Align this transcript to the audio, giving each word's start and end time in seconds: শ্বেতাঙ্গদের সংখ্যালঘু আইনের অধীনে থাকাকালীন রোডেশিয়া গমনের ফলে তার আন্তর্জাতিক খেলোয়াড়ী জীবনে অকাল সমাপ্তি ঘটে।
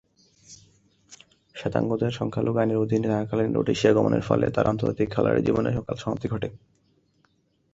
শ্বেতাঙ্গদের 1.55 2.11
সংখ্যালঘু 2.11 2.57
আইনের 2.59 2.77
অধীনে 2.77 3.07
থাকাকালীন 3.07 3.51
রোডেশিয়া 3.53 3.93
গমনের 3.93 4.23
ফলে 4.23 4.45
তার 4.51 4.65
আন্তর্জাতিক 4.67 5.07
খেলোয়াড়ী 5.11 5.41
জীবনে 5.43 5.69
অকাল 5.77 5.95
সমাপ্তি 5.95 6.27
ঘটে। 6.27 6.47